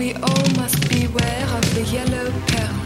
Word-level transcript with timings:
we 0.00 0.14
all 0.14 0.48
must 0.56 0.88
beware 0.88 1.44
of 1.58 1.74
the 1.74 1.82
yellow 1.92 2.32
peril. 2.46 2.79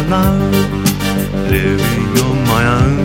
Alone, 0.00 0.50
living 1.50 2.12
on 2.26 2.36
my 2.52 2.62
own. 2.78 2.96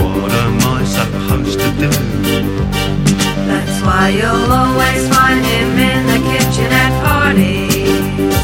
What 0.00 0.32
am 0.44 0.58
I 0.76 0.80
supposed 0.98 1.58
to 1.60 1.68
do? 1.84 1.92
That's 3.50 3.78
why 3.84 4.04
you'll 4.18 4.52
always 4.62 5.02
find 5.14 5.44
him 5.44 5.70
in 5.90 6.00
the 6.12 6.20
kitchen 6.30 6.70
at 6.84 6.92
parties. 7.04 8.40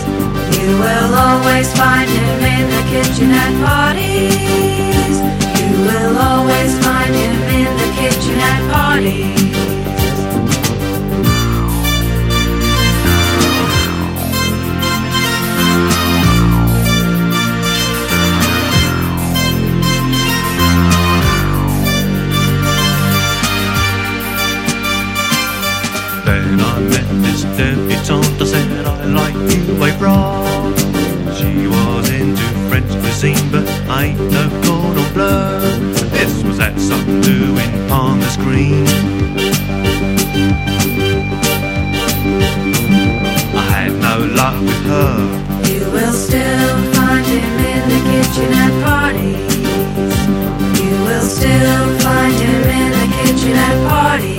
You 0.59 0.71
will 0.83 1.13
always 1.27 1.69
find 1.81 2.09
him 2.11 2.39
in 2.55 2.65
the 2.77 2.85
kitchen 2.93 3.31
at 3.45 3.55
parties. 3.65 5.17
You 5.59 5.69
will 5.89 6.17
always 6.19 6.73
find 6.85 7.13
him 7.23 7.37
in 7.61 7.71
the 7.83 7.91
kitchen 8.01 8.39
at 8.53 8.61
parties. 8.73 9.56
Debutante, 27.57 28.45
said 28.45 28.87
I 28.87 29.07
like 29.07 29.35
you, 29.35 29.81
I. 29.81 30.75
She 31.39 31.67
was 31.67 32.11
into 32.11 32.43
French 32.69 32.91
cuisine, 33.01 33.51
but 33.51 33.67
I 33.89 34.13
no 34.13 34.45
cordon 34.63 35.11
bleu. 35.15 35.61
This 36.11 36.43
was 36.45 36.61
at 36.61 36.79
some 36.79 37.23
do 37.23 37.57
in 37.57 37.89
Palmers 37.89 38.37
Green. 38.37 38.87
I 43.57 43.65
had 43.73 43.93
no 44.09 44.17
luck 44.37 44.61
with 44.61 44.85
her. 44.93 45.17
You 45.73 45.91
will 45.93 46.13
still 46.13 46.77
find 46.93 47.25
him 47.25 47.59
in 47.73 47.83
the 47.93 48.01
kitchen 48.11 48.53
at 48.65 48.73
parties. 48.85 49.57
You 50.79 50.93
will 51.07 51.25
still 51.25 51.99
find 52.05 52.35
him 52.35 52.63
in 52.81 52.91
the 52.99 53.07
kitchen 53.17 53.57
at 53.57 53.89
parties. 53.89 54.36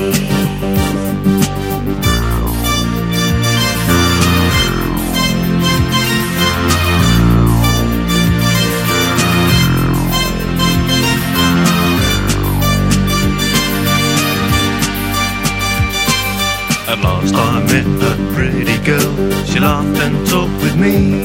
At 16.90 17.00
last 17.02 17.36
I 17.36 17.62
met 17.64 17.86
a 17.86 18.34
pretty 18.34 18.78
girl, 18.86 19.46
she 19.46 19.60
laughed 19.60 20.00
and 20.00 20.26
talked 20.26 20.54
with 20.64 20.78
me. 20.78 21.22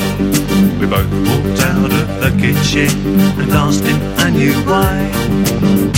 We 0.80 0.86
both 0.86 1.08
walked 1.28 1.60
out 1.62 1.92
of 1.92 2.08
the 2.20 2.36
kitchen 2.40 2.90
and 3.38 3.52
asked 3.52 3.84
in 3.84 4.00
a 4.18 4.30
new 4.30 4.58
way. 4.66 5.91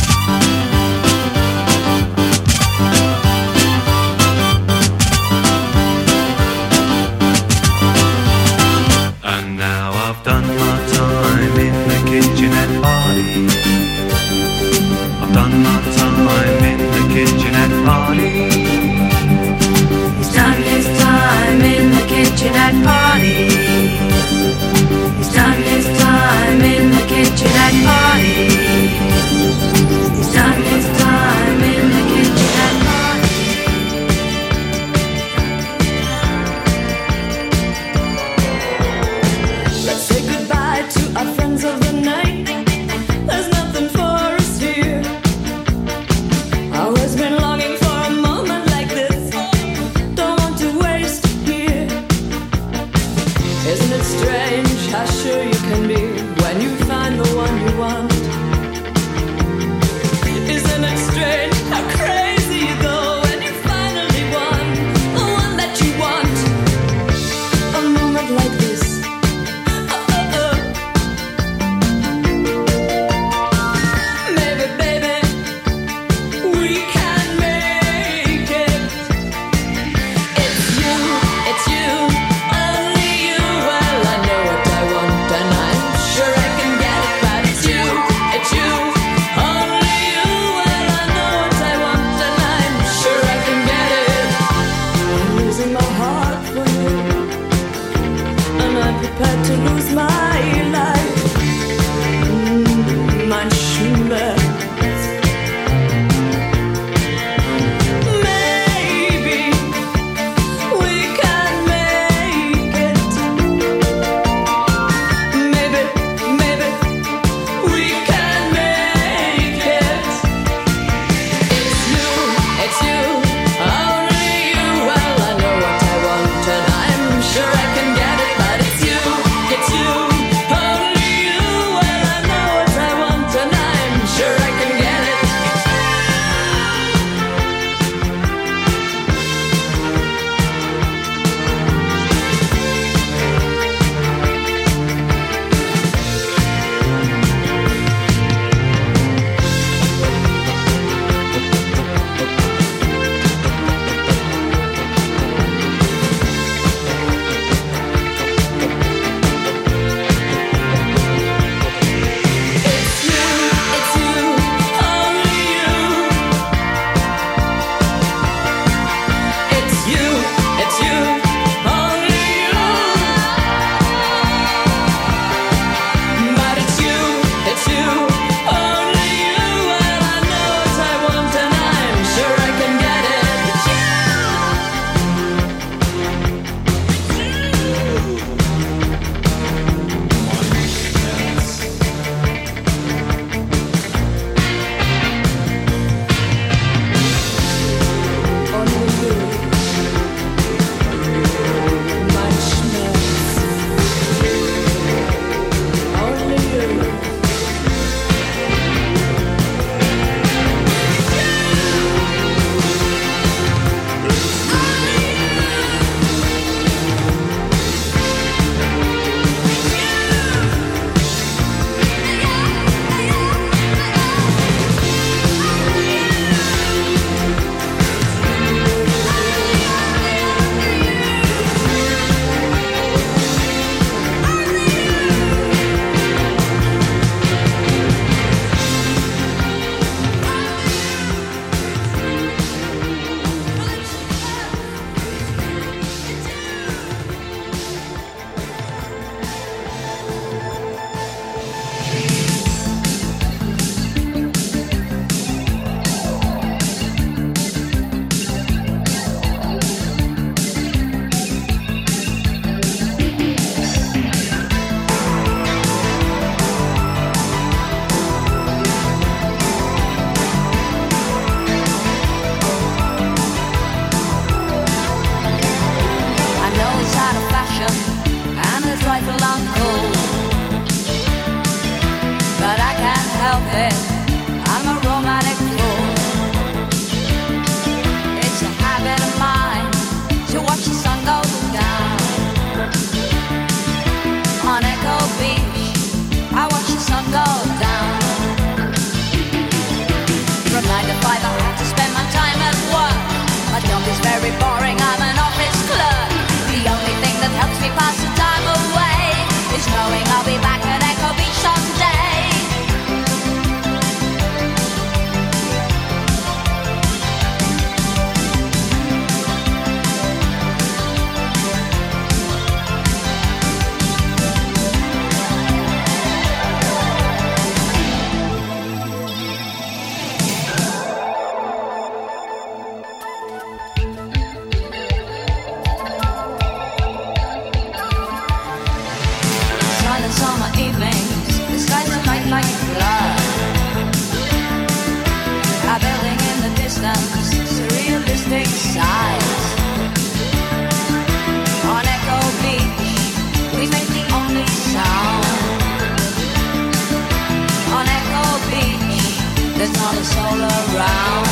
all 359.95 360.41
around. 360.41 361.27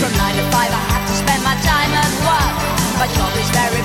From 0.00 0.12
nine 0.20 0.36
to 0.36 0.44
five, 0.52 0.72
I 0.72 0.82
have 0.92 1.04
to 1.08 1.14
spend 1.16 1.42
my 1.42 1.56
time 1.64 1.92
at 2.04 2.12
work. 2.28 2.54
My 3.00 3.08
job 3.16 3.32
is 3.40 3.48
very 3.50 3.82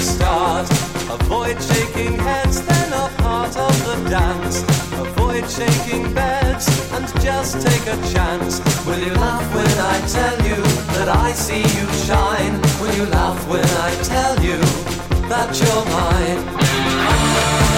start. 0.00 0.70
Avoid 1.10 1.60
shaking 1.62 2.18
heads, 2.18 2.62
they're 2.62 2.90
not 2.90 3.10
part 3.18 3.56
of 3.56 3.74
the 3.86 4.10
dance. 4.10 4.62
Avoid 4.92 5.48
shaking 5.48 6.12
beds 6.14 6.66
and 6.92 7.06
just 7.20 7.60
take 7.66 7.86
a 7.86 7.96
chance. 8.12 8.60
Will 8.86 8.98
you 8.98 9.14
laugh 9.14 9.46
when 9.54 9.78
I 9.94 10.00
tell 10.06 10.36
you 10.46 10.62
that 10.94 11.08
I 11.08 11.32
see 11.32 11.62
you 11.62 11.86
shine? 12.06 12.60
Will 12.80 12.94
you 12.94 13.06
laugh 13.06 13.48
when 13.48 13.64
I 13.64 13.90
tell 14.02 14.34
you 14.42 14.58
that 15.28 15.50
you're 15.60 15.84
mine? 15.96 17.69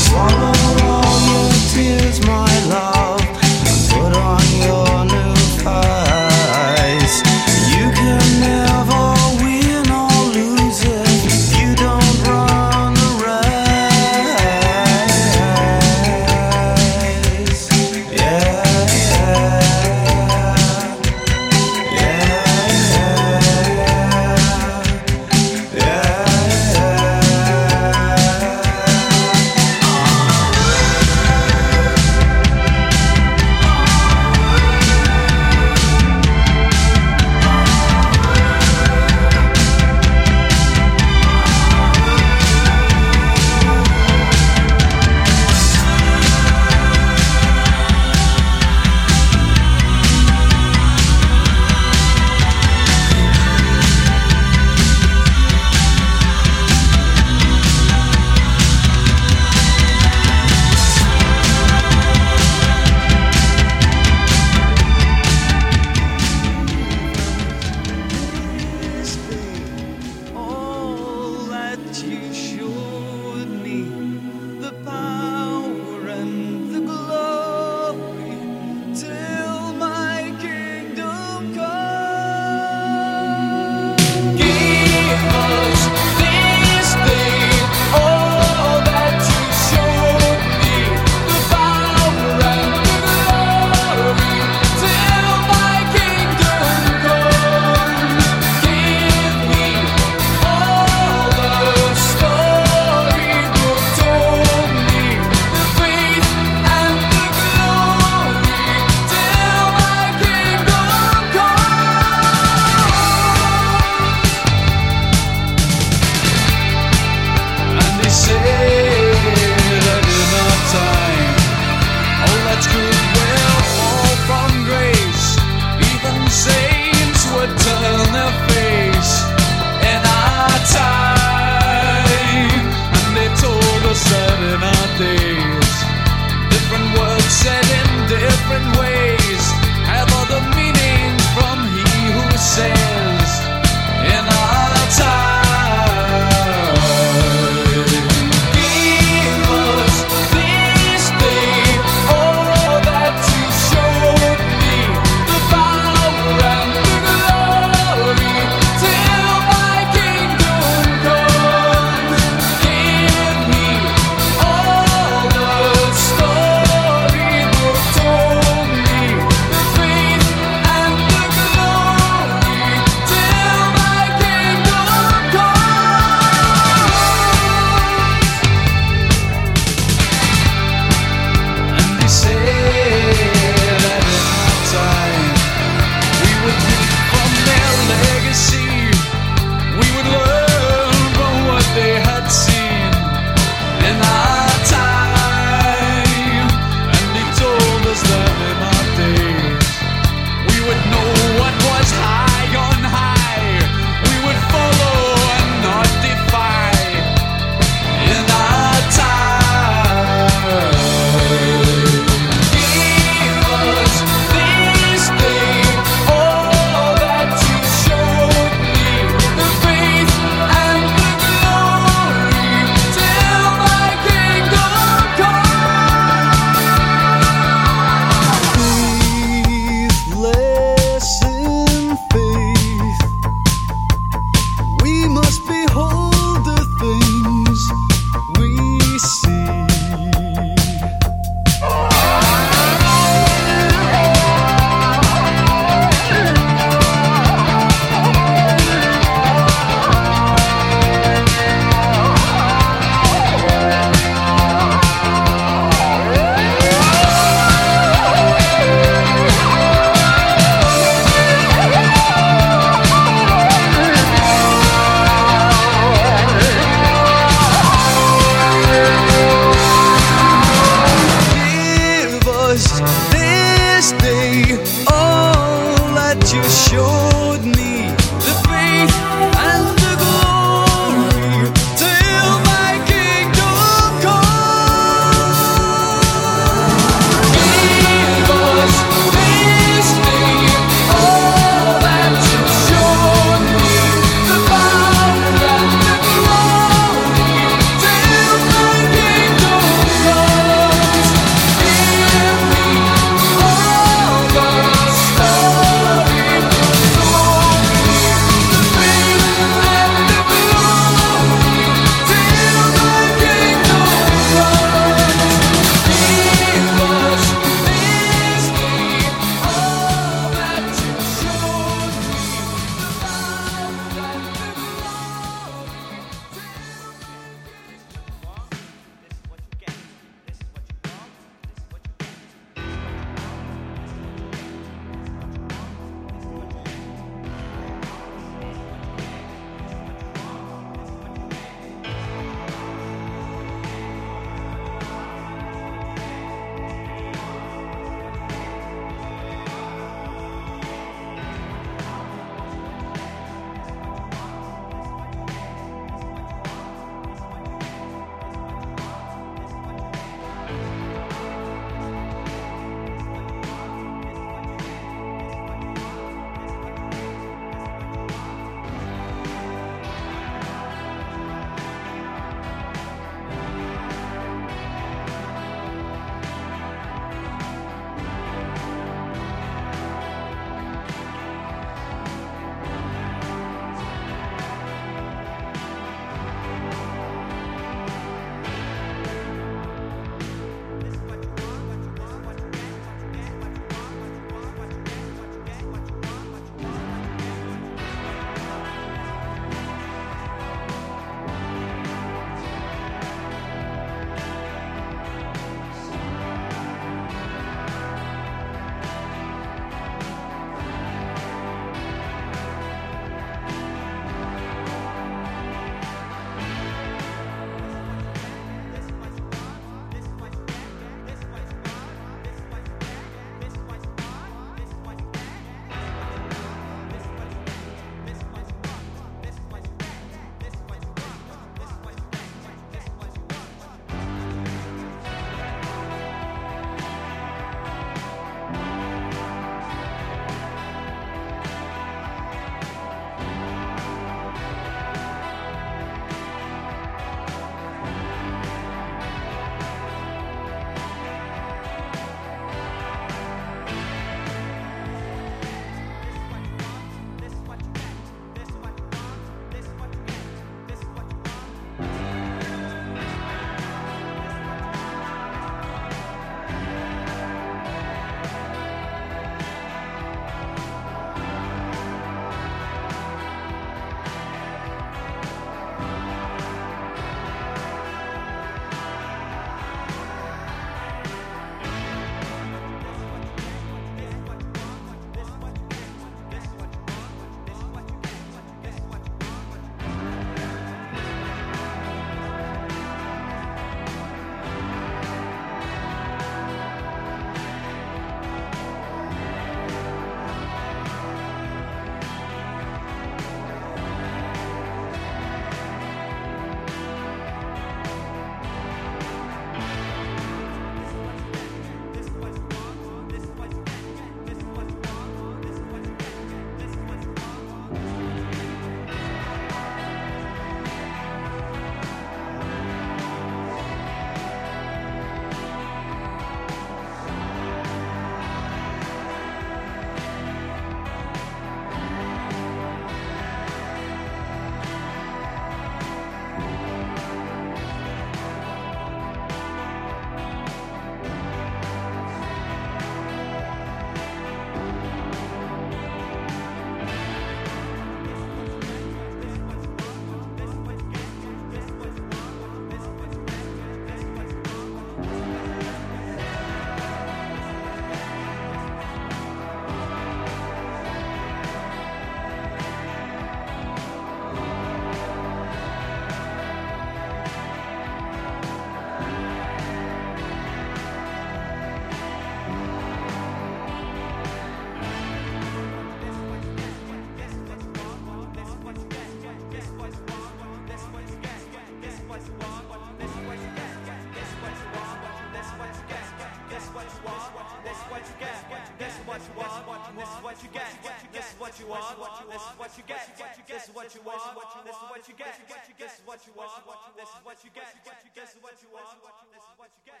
This 593.51 593.67
is 593.67 593.75
what 593.75 593.93
you 593.93 594.01
want, 594.07 594.23
this 594.63 594.75
is 594.75 594.87
what 594.87 595.03
you 595.07 595.13
get, 595.15 595.35
this 595.77 595.93
is 595.99 596.01
what 596.07 596.19
you 596.25 596.33
want, 596.33 596.51
this 596.95 597.09
is 597.11 597.21
what 597.23 597.37
you 597.43 597.51
get, 597.51 597.67
this 598.15 598.31
is 598.31 598.39
what 598.39 598.55
you 598.63 598.69
want, 598.71 598.87
this 599.35 599.43
is 599.43 599.53
what 599.59 599.69
you 599.75 599.83
get, 599.85 600.00